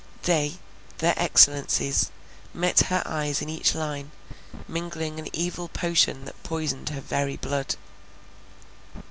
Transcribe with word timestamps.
They, 0.23 0.55
their 0.97 1.13
Excellencies, 1.15 2.09
met 2.55 2.79
her 2.89 3.03
eyes 3.05 3.39
in 3.39 3.49
each 3.49 3.75
line, 3.75 4.09
mingling 4.67 5.19
an 5.19 5.27
evil 5.31 5.67
potion 5.67 6.25
that 6.25 6.41
poisoned 6.41 6.89
her 6.89 7.01
very 7.01 7.37
blood. 7.37 7.75